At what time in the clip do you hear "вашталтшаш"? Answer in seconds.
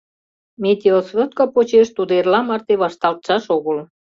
2.83-3.43